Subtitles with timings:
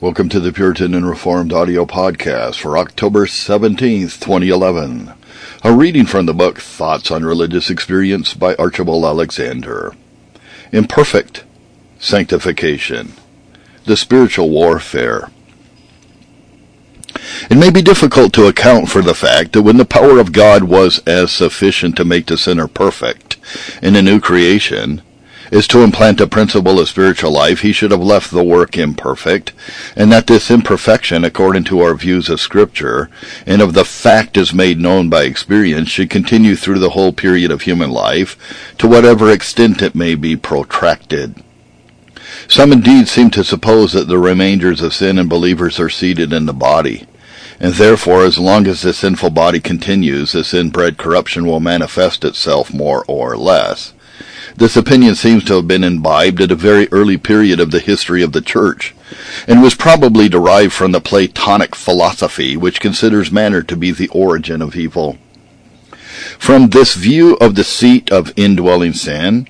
[0.00, 5.12] Welcome to the Puritan and Reformed audio podcast for October 17th, 2011.
[5.62, 9.94] A reading from the book Thoughts on Religious Experience by Archibald Alexander.
[10.72, 11.44] Imperfect
[12.00, 13.12] Sanctification.
[13.84, 15.30] The Spiritual Warfare.
[17.48, 20.64] It may be difficult to account for the fact that when the power of God
[20.64, 23.36] was as sufficient to make the sinner perfect
[23.80, 25.02] in a new creation,
[25.50, 29.52] is to implant a principle of spiritual life, he should have left the work imperfect,
[29.96, 33.10] and that this imperfection, according to our views of Scripture,
[33.46, 37.50] and of the fact as made known by experience, should continue through the whole period
[37.50, 38.36] of human life,
[38.78, 41.42] to whatever extent it may be protracted.
[42.48, 46.46] Some indeed seem to suppose that the remainders of sin in believers are seated in
[46.46, 47.06] the body,
[47.60, 52.74] and therefore as long as the sinful body continues, this inbred corruption will manifest itself
[52.74, 53.92] more or less.
[54.56, 58.22] This opinion seems to have been imbibed at a very early period of the history
[58.22, 58.94] of the Church,
[59.48, 64.62] and was probably derived from the Platonic philosophy, which considers matter to be the origin
[64.62, 65.18] of evil.
[66.38, 69.48] From this view of the seat of indwelling sin,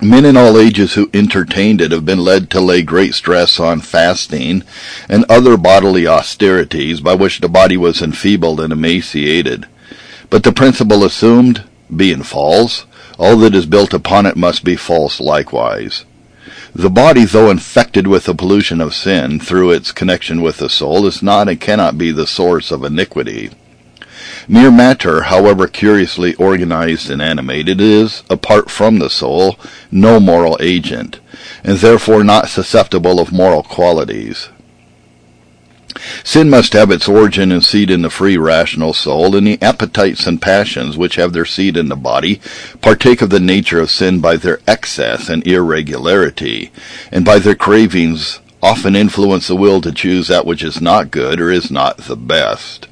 [0.00, 3.80] men in all ages who entertained it have been led to lay great stress on
[3.80, 4.62] fasting
[5.08, 9.66] and other bodily austerities by which the body was enfeebled and emaciated.
[10.30, 12.86] But the principle assumed, being false,
[13.18, 16.04] all that is built upon it must be false likewise.
[16.74, 21.06] The body, though infected with the pollution of sin through its connection with the soul,
[21.06, 23.50] is not and cannot be the source of iniquity.
[24.48, 29.58] Mere matter, however curiously organized and animated, is, apart from the soul,
[29.90, 31.20] no moral agent,
[31.62, 34.48] and therefore not susceptible of moral qualities.
[36.22, 40.26] Sin must have its origin and seat in the free rational soul, and the appetites
[40.26, 42.40] and passions which have their seat in the body
[42.80, 46.70] partake of the nature of sin by their excess and irregularity,
[47.10, 51.40] and by their cravings often influence the will to choose that which is not good
[51.40, 52.88] or is not the best.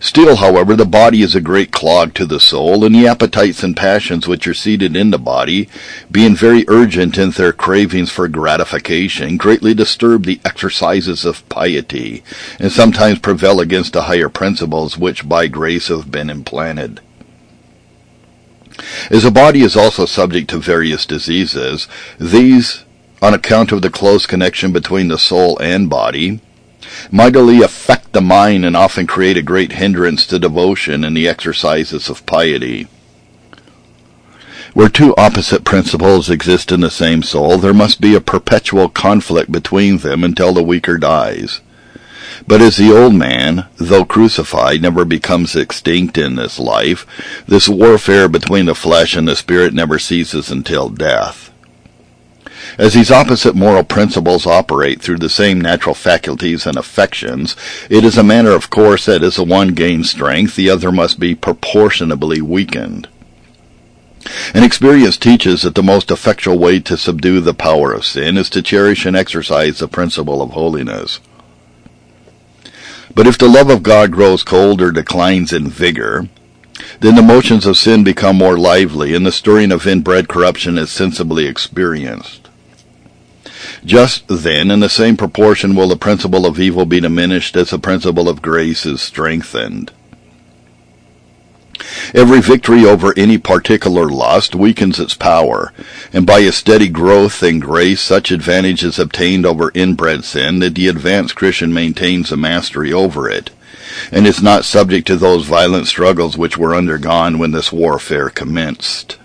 [0.00, 3.76] Still, however, the body is a great clog to the soul, and the appetites and
[3.76, 5.68] passions which are seated in the body,
[6.10, 12.22] being very urgent in their cravings for gratification, greatly disturb the exercises of piety,
[12.58, 17.00] and sometimes prevail against the higher principles which by grace have been implanted.
[19.10, 21.86] As the body is also subject to various diseases,
[22.18, 22.84] these,
[23.22, 26.40] on account of the close connection between the soul and body,
[27.10, 32.08] mightily affect the mind and often create a great hindrance to devotion and the exercises
[32.08, 32.88] of piety.
[34.74, 39.52] Where two opposite principles exist in the same soul, there must be a perpetual conflict
[39.52, 41.60] between them until the weaker dies.
[42.48, 47.06] But as the old man, though crucified, never becomes extinct in this life,
[47.46, 51.52] this warfare between the flesh and the spirit never ceases until death.
[52.76, 57.54] As these opposite moral principles operate through the same natural faculties and affections,
[57.88, 61.20] it is a matter of course that as the one gains strength, the other must
[61.20, 63.08] be proportionably weakened.
[64.54, 68.50] And experience teaches that the most effectual way to subdue the power of sin is
[68.50, 71.20] to cherish and exercise the principle of holiness.
[73.14, 76.28] But if the love of God grows cold or declines in vigor,
[77.00, 80.90] then the motions of sin become more lively, and the stirring of inbred corruption is
[80.90, 82.43] sensibly experienced.
[83.84, 87.78] Just then, in the same proportion, will the principle of evil be diminished as the
[87.78, 89.92] principle of grace is strengthened.
[92.14, 95.72] Every victory over any particular lust weakens its power,
[96.12, 100.76] and by a steady growth in grace such advantage is obtained over inbred sin that
[100.76, 103.50] the advanced Christian maintains a mastery over it,
[104.10, 109.18] and is not subject to those violent struggles which were undergone when this warfare commenced.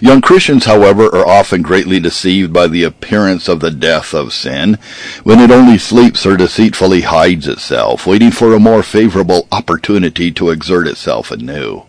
[0.00, 4.78] Young Christians, however, are often greatly deceived by the appearance of the death of sin,
[5.24, 10.50] when it only sleeps or deceitfully hides itself, waiting for a more favorable opportunity to
[10.50, 11.84] exert itself anew.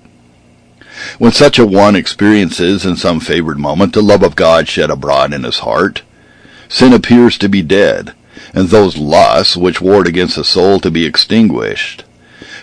[1.17, 5.33] When such a one experiences in some favored moment the love of God shed abroad
[5.33, 6.01] in his heart,
[6.67, 8.13] sin appears to be dead,
[8.53, 12.03] and those lusts which warred against the soul to be extinguished.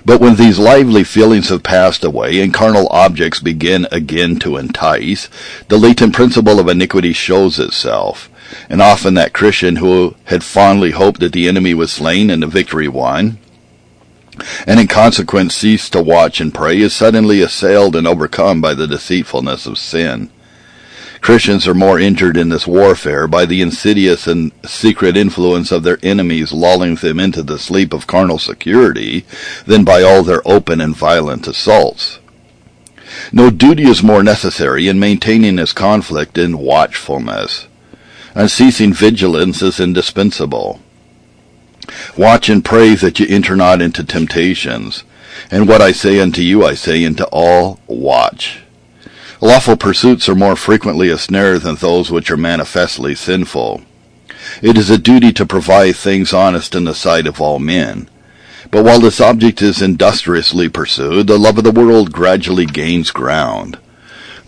[0.07, 5.29] But when these lively feelings have passed away and carnal objects begin again to entice,
[5.67, 8.31] the latent principle of iniquity shows itself,
[8.71, 12.47] and often that Christian who had fondly hoped that the enemy was slain and the
[12.47, 13.39] victory won,
[14.65, 18.87] and in consequence ceased to watch and pray, is suddenly assailed and overcome by the
[18.87, 20.31] deceitfulness of sin.
[21.21, 25.99] Christians are more injured in this warfare by the insidious and secret influence of their
[26.03, 29.25] enemies lulling them into the sleep of carnal security
[29.67, 32.19] than by all their open and violent assaults.
[33.33, 37.67] No duty is more necessary in maintaining this conflict in watchfulness.
[38.35, 40.81] Unceasing vigilance is indispensable.
[42.17, 45.05] Watch and pray that you enter not into temptations.
[45.51, 48.63] And what I say unto you, I say unto all, watch.
[49.41, 53.83] Lawful pursuits are more frequently a snare than those which are manifestly sinful.
[54.63, 58.09] It is a duty to provide things honest in the sight of all men.
[58.71, 63.79] But while this object is industriously pursued, the love of the world gradually gains ground.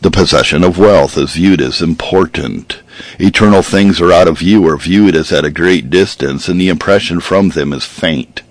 [0.00, 2.81] The possession of wealth is viewed as important.
[3.19, 6.69] Eternal things are out of view or viewed as at a great distance, and the
[6.69, 8.43] impression from them is faint.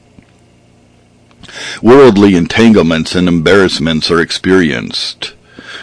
[1.82, 5.34] Worldly entanglements and embarrassments are experienced.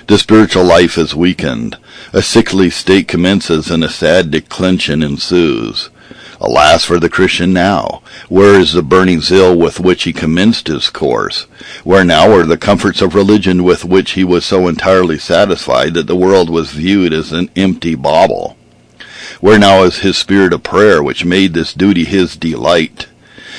[0.06, 1.78] The spiritual life is weakened.
[2.12, 5.88] A sickly state commences and a sad declension ensues.
[6.42, 8.02] Alas for the Christian now!
[8.28, 11.46] Where is the burning zeal with which he commenced his course?
[11.84, 16.06] Where now are the comforts of religion with which he was so entirely satisfied that
[16.06, 18.58] the world was viewed as an empty bauble?
[19.40, 23.06] Where now is his spirit of prayer which made this duty his delight?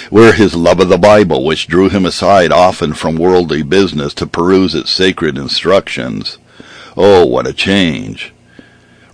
[0.10, 4.28] Where his love of the Bible which drew him aside often from worldly business to
[4.28, 6.38] peruse its sacred instructions?
[6.96, 8.34] Oh, what a change!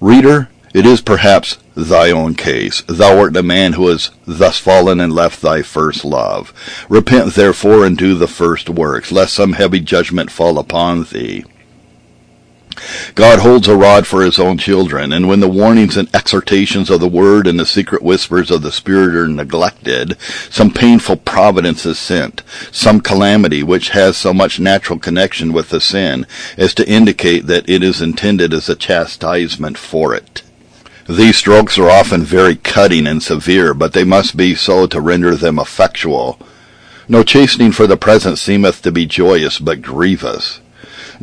[0.01, 2.81] Reader, it is perhaps thy own case.
[2.87, 6.53] Thou art a man who has thus fallen and left thy first love.
[6.89, 11.45] Repent therefore and do the first works, lest some heavy judgment fall upon thee.
[13.15, 17.01] God holds a rod for his own children, and when the warnings and exhortations of
[17.01, 20.17] the word and the secret whispers of the Spirit are neglected,
[20.49, 22.41] some painful providence is sent,
[22.71, 26.25] some calamity which has so much natural connection with the sin
[26.57, 30.41] as to indicate that it is intended as a chastisement for it.
[31.09, 35.35] These strokes are often very cutting and severe, but they must be so to render
[35.35, 36.39] them effectual.
[37.09, 40.60] No chastening for the present seemeth to be joyous, but grievous.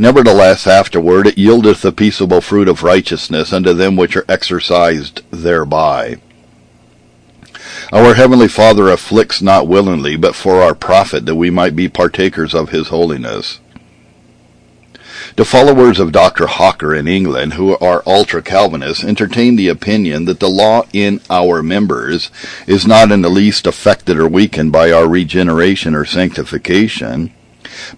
[0.01, 6.19] Nevertheless, afterward it yieldeth the peaceable fruit of righteousness unto them which are exercised thereby.
[7.93, 12.55] Our heavenly Father afflicts not willingly, but for our profit, that we might be partakers
[12.55, 13.59] of his holiness.
[15.35, 16.47] The followers of Dr.
[16.47, 21.61] Hawker in England, who are ultra Calvinists, entertain the opinion that the law in our
[21.61, 22.31] members
[22.69, 27.33] is not in the least affected or weakened by our regeneration or sanctification,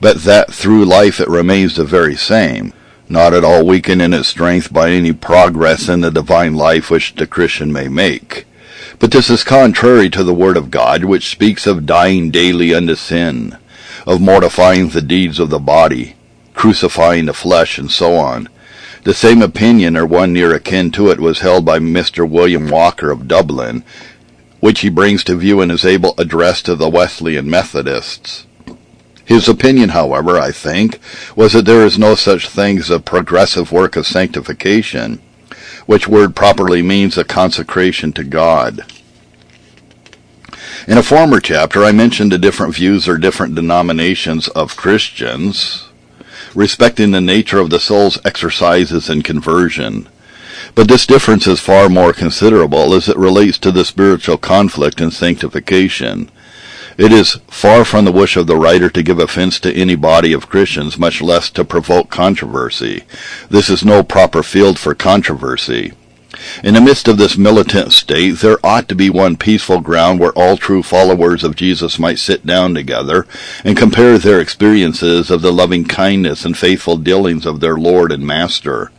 [0.01, 2.73] but that through life it remains the very same,
[3.09, 7.15] not at all weakened in its strength by any progress in the divine life which
[7.17, 8.47] the Christian may make.
[8.99, 12.95] But this is contrary to the Word of God, which speaks of dying daily unto
[12.95, 13.57] sin,
[14.07, 16.17] of mortifying the deeds of the body,
[16.55, 18.49] crucifying the flesh, and so on.
[19.05, 22.29] The same opinion, or one near akin to it, was held by Mr.
[22.29, 23.83] William Walker of Dublin,
[24.61, 28.45] which he brings to view in his able address to the Wesleyan Methodists.
[29.31, 30.99] His opinion, however, I think,
[31.37, 35.23] was that there is no such thing as a progressive work of sanctification,
[35.87, 38.85] which word properly means a consecration to God.
[40.89, 45.89] In a former chapter, I mentioned the different views or different denominations of Christians
[46.53, 50.09] respecting the nature of the soul's exercises in conversion.
[50.75, 55.13] But this difference is far more considerable as it relates to the spiritual conflict in
[55.13, 56.33] sanctification.
[57.01, 60.35] It is far from the wish of the writer to give offense to any body
[60.35, 63.05] of Christians, much less to provoke controversy.
[63.49, 65.95] This is no proper field for controversy.
[66.63, 70.39] In the midst of this militant state, there ought to be one peaceful ground where
[70.39, 73.27] all true followers of Jesus might sit down together
[73.65, 78.27] and compare their experiences of the loving kindness and faithful dealings of their Lord and
[78.27, 78.93] Master.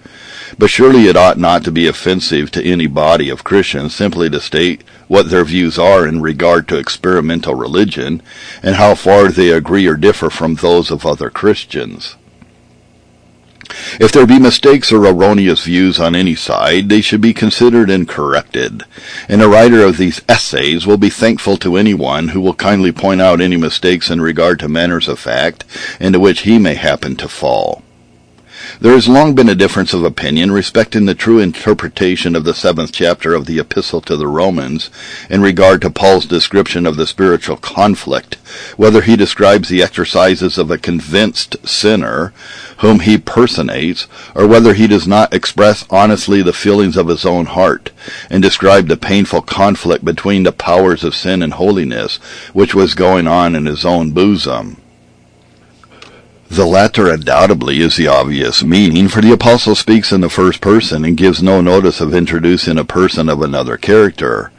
[0.57, 4.41] But surely it ought not to be offensive to any body of Christians simply to
[4.41, 8.21] state what their views are in regard to experimental religion
[8.63, 12.15] and how far they agree or differ from those of other Christians.
[13.99, 18.07] If there be mistakes or erroneous views on any side, they should be considered and
[18.07, 18.85] corrected,
[19.27, 23.19] and the writer of these essays will be thankful to anyone who will kindly point
[23.19, 25.65] out any mistakes in regard to matters of fact
[25.99, 27.83] into which he may happen to fall.
[28.81, 32.91] There has long been a difference of opinion respecting the true interpretation of the seventh
[32.91, 34.89] chapter of the Epistle to the Romans
[35.29, 38.38] in regard to Paul's description of the spiritual conflict,
[38.77, 42.33] whether he describes the exercises of a convinced sinner
[42.79, 47.45] whom he personates, or whether he does not express honestly the feelings of his own
[47.45, 47.91] heart,
[48.31, 52.15] and describe the painful conflict between the powers of sin and holiness
[52.51, 54.80] which was going on in his own bosom.
[56.51, 61.05] The latter undoubtedly is the obvious meaning, for the apostle speaks in the first person
[61.05, 64.51] and gives no notice of introducing a person of another character.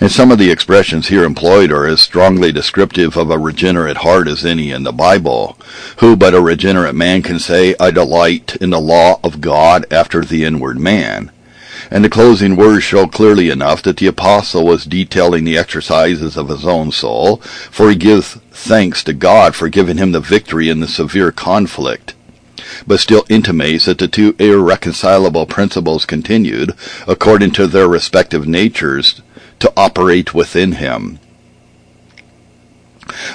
[0.00, 4.26] And some of the expressions here employed are as strongly descriptive of a regenerate heart
[4.26, 5.56] as any in the Bible.
[5.98, 10.22] Who but a regenerate man can say, I delight in the law of God after
[10.22, 11.30] the inward man?
[11.90, 16.48] And the closing words show clearly enough that the apostle was detailing the exercises of
[16.48, 20.80] his own soul, for he gives thanks to God for giving him the victory in
[20.80, 22.14] the severe conflict
[22.86, 26.72] but still intimates that the two irreconcilable principles continued,
[27.06, 29.22] according to their respective natures,
[29.58, 31.18] to operate within him.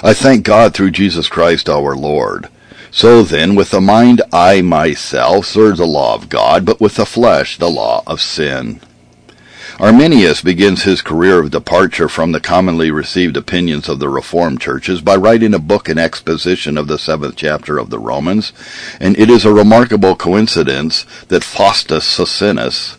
[0.02, 2.48] I thank God through Jesus Christ our Lord.
[2.94, 7.06] So then, with the mind I myself serve the law of God, but with the
[7.06, 8.82] flesh the law of sin.
[9.80, 15.00] Arminius begins his career of departure from the commonly received opinions of the Reformed churches
[15.00, 18.52] by writing a book in exposition of the seventh chapter of the Romans,
[19.00, 22.98] and it is a remarkable coincidence that Faustus Socinus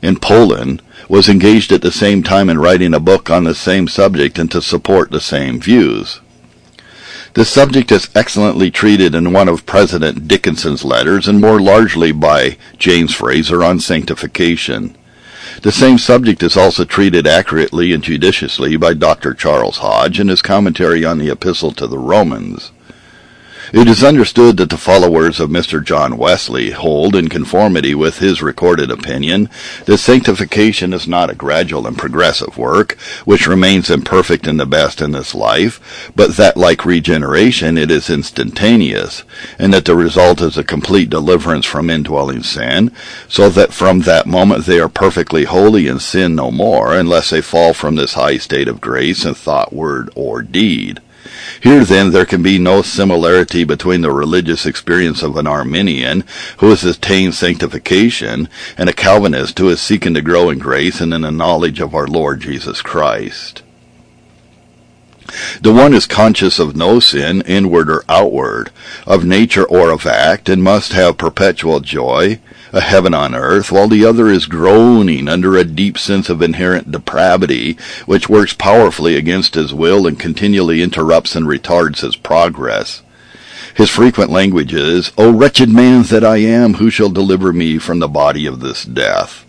[0.00, 3.88] in Poland was engaged at the same time in writing a book on the same
[3.88, 6.20] subject and to support the same views.
[7.36, 12.56] This subject is excellently treated in one of President Dickinson's letters and more largely by
[12.78, 14.96] James Fraser on sanctification.
[15.60, 19.34] The same subject is also treated accurately and judiciously by Dr.
[19.34, 22.72] Charles Hodge in his commentary on the Epistle to the Romans.
[23.72, 25.84] It is understood that the followers of Mr.
[25.84, 29.50] John Wesley hold, in conformity with his recorded opinion,
[29.86, 32.92] that sanctification is not a gradual and progressive work,
[33.24, 38.08] which remains imperfect in the best in this life, but that, like regeneration, it is
[38.08, 39.24] instantaneous,
[39.58, 42.92] and that the result is a complete deliverance from indwelling sin,
[43.28, 47.40] so that from that moment they are perfectly holy and sin no more, unless they
[47.40, 51.00] fall from this high state of grace in thought, word, or deed.
[51.60, 56.24] Here then there can be no similarity between the religious experience of an Arminian
[56.58, 61.12] who has attained sanctification and a Calvinist who is seeking to grow in grace and
[61.12, 63.62] in the knowledge of our Lord Jesus Christ.
[65.60, 68.70] The one is conscious of no sin, inward or outward,
[69.06, 72.38] of nature or of act, and must have perpetual joy,
[72.76, 76.92] a heaven on earth, while the other is groaning under a deep sense of inherent
[76.92, 83.02] depravity, which works powerfully against his will and continually interrupts and retards his progress.
[83.74, 87.98] His frequent language is, O wretched man that I am, who shall deliver me from
[87.98, 89.45] the body of this death?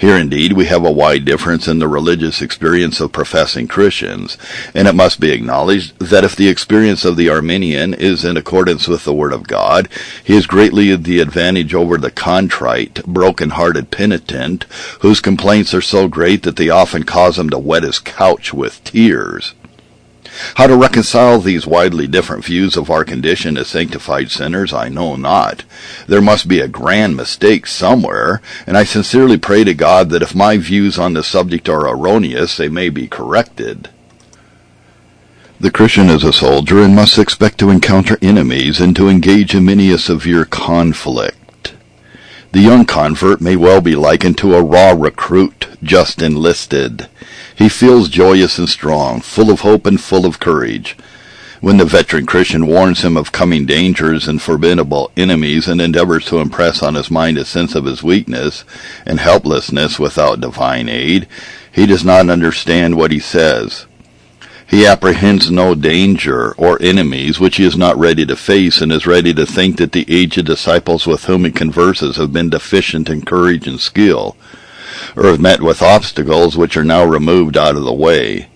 [0.00, 4.38] Here indeed we have a wide difference in the religious experience of professing Christians,
[4.74, 8.88] and it must be acknowledged that if the experience of the Arminian is in accordance
[8.88, 9.90] with the Word of God,
[10.24, 14.64] he has greatly the advantage over the contrite, broken-hearted penitent,
[15.00, 18.82] whose complaints are so great that they often cause him to wet his couch with
[18.84, 19.52] tears.
[20.56, 25.16] How to reconcile these widely different views of our condition as sanctified sinners, I know
[25.16, 25.64] not.
[26.06, 30.34] There must be a grand mistake somewhere, and I sincerely pray to God that if
[30.34, 33.88] my views on the subject are erroneous, they may be corrected.
[35.60, 39.66] The Christian is a soldier and must expect to encounter enemies and to engage in
[39.66, 41.36] many a severe conflict.
[42.52, 47.08] The young convert may well be likened to a raw recruit just enlisted.
[47.54, 50.96] He feels joyous and strong, full of hope and full of courage.
[51.60, 56.38] When the veteran Christian warns him of coming dangers and formidable enemies and endeavors to
[56.38, 58.64] impress on his mind a sense of his weakness
[59.06, 61.28] and helplessness without divine aid,
[61.70, 63.86] he does not understand what he says.
[64.70, 69.04] He apprehends no danger or enemies which he is not ready to face and is
[69.04, 73.22] ready to think that the aged disciples with whom he converses have been deficient in
[73.22, 74.36] courage and skill
[75.16, 78.46] or have met with obstacles which are now removed out of the way.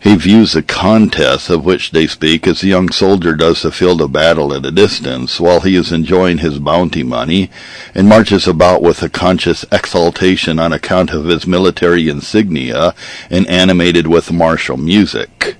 [0.00, 4.00] He views the contest of which they speak as the young soldier does the field
[4.00, 7.50] of battle at a distance, while he is enjoying his bounty money,
[7.94, 12.94] and marches about with a conscious exultation on account of his military insignia,
[13.28, 15.56] and animated with martial music.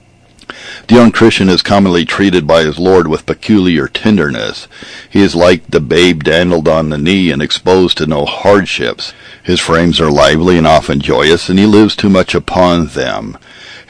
[0.89, 4.69] The young Christian is commonly treated by his Lord with peculiar tenderness.
[5.11, 9.13] He is like the babe dandled on the knee and exposed to no hardships.
[9.43, 13.37] His frames are lively and often joyous, and he lives too much upon them.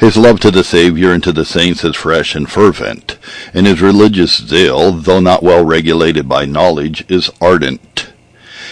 [0.01, 3.19] His love to the Saviour and to the saints is fresh and fervent,
[3.53, 8.11] and his religious zeal, though not well regulated by knowledge, is ardent.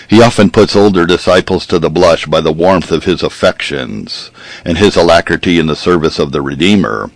[0.08, 4.30] He often puts older disciples to the blush by the warmth of his affections,
[4.64, 7.10] and his alacrity in the service of the Redeemer.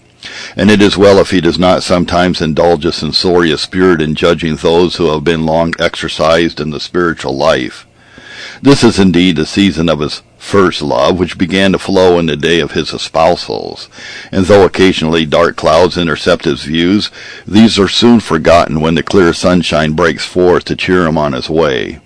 [0.57, 4.57] And it is well if he does not sometimes indulge a censorious spirit in judging
[4.57, 7.87] those who have been long exercised in the spiritual life.
[8.61, 12.37] This is indeed the season of his first love, which began to flow in the
[12.37, 13.89] day of his espousals.
[14.31, 17.11] And though occasionally dark clouds intercept his views,
[17.47, 21.49] these are soon forgotten when the clear sunshine breaks forth to cheer him on his
[21.49, 22.01] way.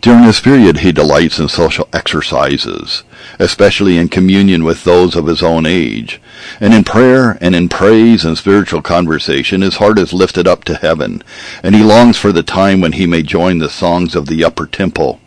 [0.00, 3.02] During this period he delights in social exercises,
[3.38, 6.20] especially in communion with those of his own age,
[6.60, 10.76] and in prayer and in praise and spiritual conversation his heart is lifted up to
[10.76, 11.22] heaven,
[11.62, 14.66] and he longs for the time when he may join the songs of the upper
[14.66, 15.20] temple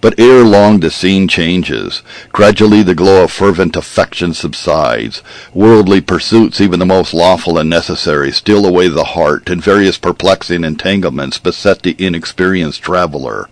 [0.00, 2.02] But ere long the scene changes.
[2.32, 5.22] Gradually the glow of fervent affection subsides.
[5.52, 10.64] Worldly pursuits, even the most lawful and necessary, steal away the heart, and various perplexing
[10.64, 13.48] entanglements beset the inexperienced traveler.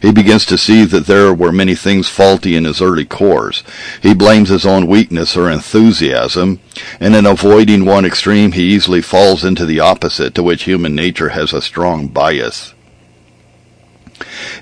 [0.00, 3.62] He begins to see that there were many things faulty in his early course.
[4.02, 6.60] He blames his own weakness or enthusiasm,
[7.00, 11.30] and in avoiding one extreme he easily falls into the opposite to which human nature
[11.30, 12.71] has a strong bias.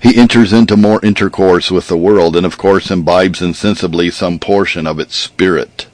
[0.03, 4.87] He enters into more intercourse with the world and of course imbibes insensibly some portion
[4.87, 5.87] of its spirit.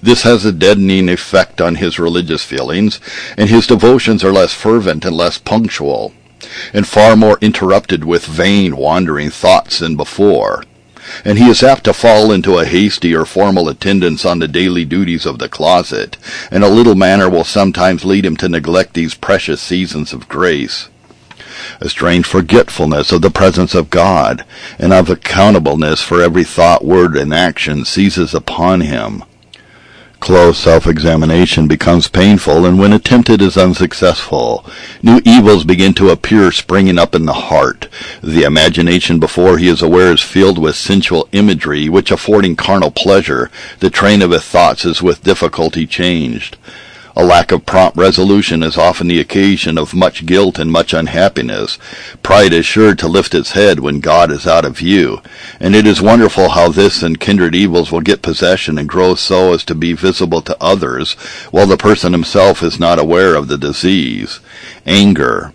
[0.00, 3.00] This has a deadening effect on his religious feelings,
[3.36, 6.12] and his devotions are less fervent and less punctual,
[6.72, 10.64] and far more interrupted with vain wandering thoughts than before.
[11.24, 14.84] And he is apt to fall into a hasty or formal attendance on the daily
[14.84, 16.16] duties of the closet,
[16.50, 20.88] and a little manner will sometimes lead him to neglect these precious seasons of grace
[21.80, 24.44] a strange forgetfulness of the presence of God
[24.78, 29.24] and of accountableness for every thought, word, and action seizes upon him.
[30.20, 34.66] Close self-examination becomes painful, and when attempted is unsuccessful.
[35.00, 37.88] New evils begin to appear springing up in the heart.
[38.20, 43.48] The imagination before he is aware is filled with sensual imagery, which affording carnal pleasure,
[43.78, 46.56] the train of his thoughts is with difficulty changed.
[47.20, 51.76] A lack of prompt resolution is often the occasion of much guilt and much unhappiness.
[52.22, 55.20] Pride is sure to lift its head when God is out of view,
[55.58, 59.52] and it is wonderful how this and kindred evils will get possession and grow so
[59.52, 61.14] as to be visible to others,
[61.50, 64.38] while the person himself is not aware of the disease.
[64.86, 65.52] Anger,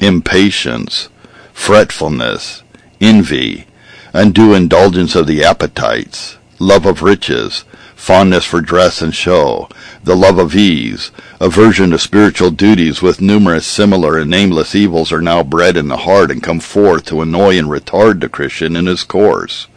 [0.00, 1.10] impatience,
[1.52, 2.62] fretfulness,
[2.98, 3.66] envy,
[4.14, 7.66] undue indulgence of the appetites, love of riches,
[8.04, 9.66] fondness for dress and show,
[10.02, 15.22] the love of ease, aversion to spiritual duties with numerous similar and nameless evils are
[15.22, 18.84] now bred in the heart and come forth to annoy and retard the Christian in
[18.84, 19.68] his course.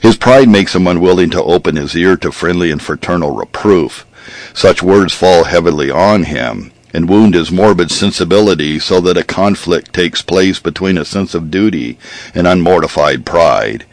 [0.00, 4.06] His pride makes him unwilling to open his ear to friendly and fraternal reproof.
[4.54, 9.92] Such words fall heavily on him, and wound his morbid sensibility so that a conflict
[9.92, 11.98] takes place between a sense of duty
[12.36, 13.84] and unmortified pride.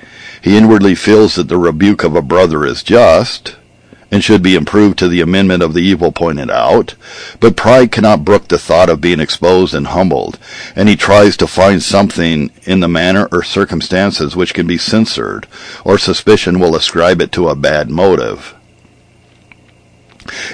[0.46, 3.56] He inwardly feels that the rebuke of a brother is just,
[4.12, 6.96] and should be improved to the amendment of the evil pointed out,
[7.40, 10.40] but pride cannot brook the thought of being exposed and humbled,
[10.76, 15.48] and he tries to find something in the manner or circumstances which can be censored,
[15.84, 18.56] or suspicion will ascribe it to a bad motive.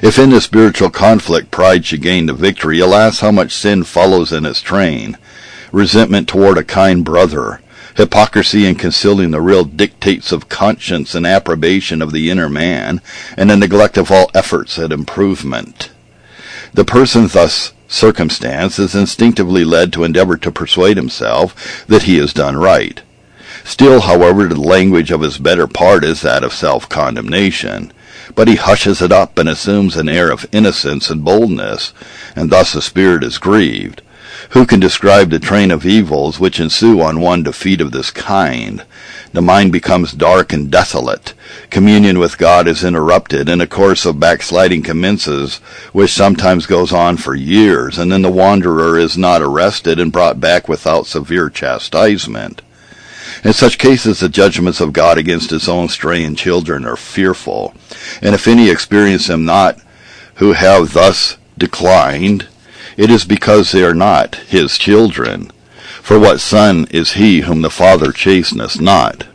[0.04, 4.34] If in the spiritual conflict pride should gain the victory, alas how much sin follows
[4.34, 5.18] in its train.
[5.72, 7.62] Resentment toward a kind brother,
[7.96, 13.02] hypocrisy in concealing the real dictates of conscience and approbation of the inner man,
[13.38, 15.92] and a neglect of all efforts at improvement.
[16.74, 22.34] The person thus circumstanced is instinctively led to endeavor to persuade himself that he has
[22.34, 23.02] done right.
[23.64, 27.92] Still, however, the language of his better part is that of self-condemnation,
[28.34, 31.94] but he hushes it up and assumes an air of innocence and boldness,
[32.36, 34.02] and thus the spirit is grieved.
[34.50, 38.84] Who can describe the train of evils which ensue on one defeat of this kind?
[39.34, 41.34] The mind becomes dark and desolate.
[41.70, 45.58] Communion with God is interrupted, and a course of backsliding commences,
[45.94, 50.40] which sometimes goes on for years, and then the wanderer is not arrested and brought
[50.40, 52.62] back without severe chastisement.
[53.44, 57.74] In such cases, the judgments of God against his own straying children are fearful,
[58.22, 59.80] and if any experience them not
[60.36, 62.48] who have thus declined,
[62.98, 65.52] it is because they are not his children.
[66.02, 69.26] For what son is he whom the Father chasteneth not?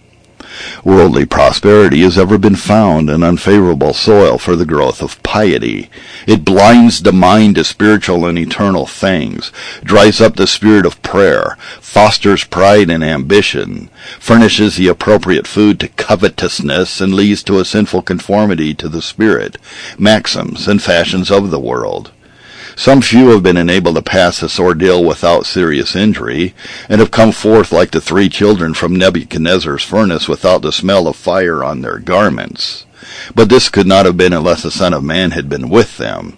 [0.84, 5.90] Worldly prosperity has ever been found an unfavorable soil for the growth of piety.
[6.26, 9.52] It blinds the mind to spiritual and eternal things,
[9.84, 15.88] dries up the spirit of prayer, fosters pride and ambition, furnishes the appropriate food to
[15.88, 19.58] covetousness, and leads to a sinful conformity to the spirit,
[19.98, 22.12] maxims, and fashions of the world.
[22.78, 26.54] Some few have been enabled to pass this ordeal without serious injury,
[26.90, 31.16] and have come forth like the three children from Nebuchadnezzar's furnace without the smell of
[31.16, 32.84] fire on their garments.
[33.34, 36.36] But this could not have been unless the Son of Man had been with them.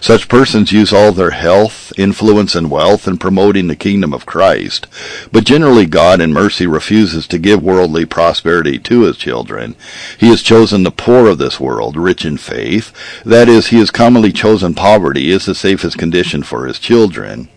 [0.00, 4.86] Such persons use all their health, influence, and wealth in promoting the kingdom of Christ,
[5.32, 9.74] but generally God in mercy refuses to give worldly prosperity to his children.
[10.18, 12.92] He has chosen the poor of this world, rich in faith.
[13.24, 17.48] That is, he has commonly chosen poverty as the safest condition for his children.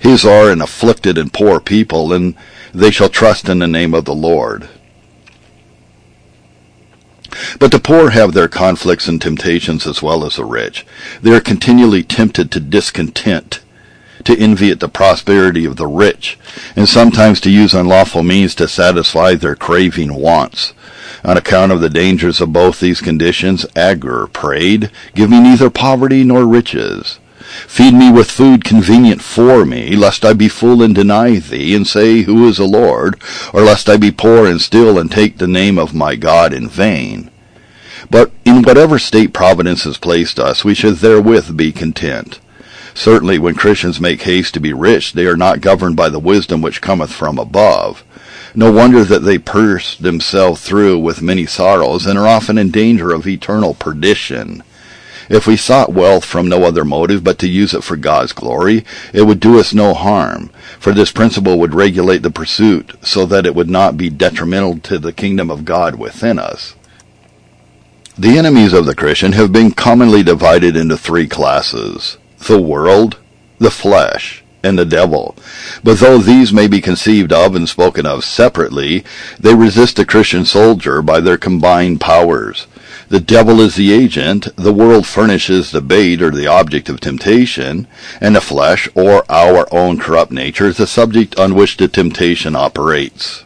[0.00, 2.34] His are an afflicted and poor people, and
[2.72, 4.68] they shall trust in the name of the Lord.
[7.58, 10.86] But the poor have their conflicts and temptations as well as the rich.
[11.22, 13.60] They are continually tempted to discontent,
[14.24, 16.38] to envy at the prosperity of the rich,
[16.76, 20.72] and sometimes to use unlawful means to satisfy their craving wants.
[21.24, 26.24] On account of the dangers of both these conditions, Agur prayed, Give me neither poverty
[26.24, 27.18] nor riches.
[27.66, 31.86] Feed me with food convenient for me, lest I be full and deny thee, and
[31.86, 33.20] say, Who is the Lord?
[33.52, 36.68] Or lest I be poor and still, and take the name of my God in
[36.68, 37.30] vain.
[38.10, 42.40] But in whatever state providence has placed us, we should therewith be content.
[42.94, 46.60] Certainly when Christians make haste to be rich, they are not governed by the wisdom
[46.60, 48.04] which cometh from above.
[48.54, 53.12] No wonder that they pierce themselves through with many sorrows, and are often in danger
[53.12, 54.64] of eternal perdition.
[55.30, 58.84] If we sought wealth from no other motive but to use it for God's glory,
[59.14, 63.46] it would do us no harm, for this principle would regulate the pursuit so that
[63.46, 66.74] it would not be detrimental to the kingdom of God within us.
[68.18, 73.18] The enemies of the Christian have been commonly divided into three classes the world,
[73.58, 75.36] the flesh, and the devil.
[75.84, 79.04] But though these may be conceived of and spoken of separately,
[79.38, 82.66] they resist the Christian soldier by their combined powers.
[83.10, 87.88] The devil is the agent, the world furnishes the bait or the object of temptation,
[88.20, 92.54] and the flesh, or our own corrupt nature, is the subject on which the temptation
[92.54, 93.42] operates.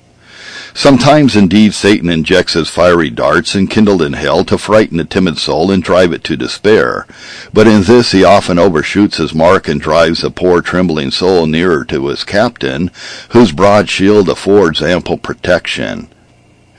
[0.74, 5.70] Sometimes indeed Satan injects his fiery darts enkindled in hell to frighten the timid soul
[5.70, 7.07] and drive it to despair.
[7.55, 11.87] But in this he often overshoots his mark and drives the poor trembling soul nearer
[11.87, 12.90] to his captain,
[13.31, 16.09] whose broad shield affords ample protection.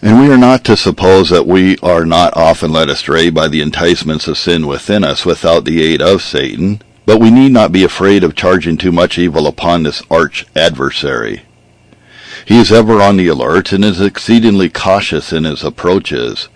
[0.06, 3.64] And we are not to suppose that we are not often led astray by the
[3.64, 7.84] enticements of sin within us without the aid of Satan, but we need not be
[7.84, 11.42] afraid of charging too much evil upon this arch adversary.
[12.46, 16.50] He is ever on the alert and is exceedingly cautious in his approaches.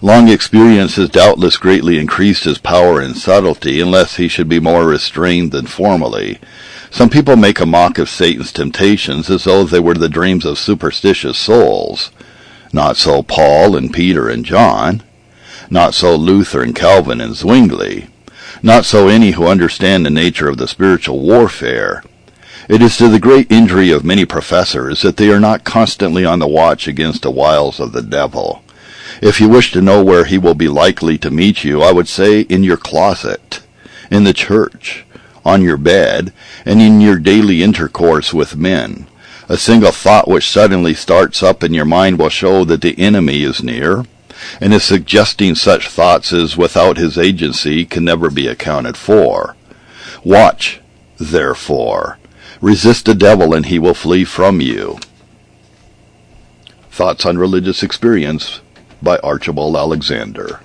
[0.00, 4.86] Long experience has doubtless greatly increased his power and subtlety, unless he should be more
[4.86, 6.38] restrained than formerly.
[6.90, 10.58] Some people make a mock of Satan's temptations as though they were the dreams of
[10.58, 12.10] superstitious souls.
[12.74, 15.04] Not so Paul and Peter and John.
[15.70, 18.08] Not so Luther and Calvin and Zwingli.
[18.64, 22.02] Not so any who understand the nature of the spiritual warfare.
[22.68, 26.40] It is to the great injury of many professors that they are not constantly on
[26.40, 28.64] the watch against the wiles of the devil.
[29.22, 32.08] If you wish to know where he will be likely to meet you, I would
[32.08, 33.62] say in your closet,
[34.10, 35.04] in the church,
[35.44, 36.32] on your bed,
[36.66, 39.06] and in your daily intercourse with men.
[39.48, 43.42] A single thought which suddenly starts up in your mind will show that the enemy
[43.42, 44.04] is near,
[44.60, 49.56] and his suggesting such thoughts as without his agency can never be accounted for.
[50.24, 50.80] Watch,
[51.18, 52.18] therefore,
[52.64, 54.98] Resist the devil and he will flee from you.
[56.90, 58.62] Thoughts on Religious Experience
[59.02, 60.60] by Archibald Alexander.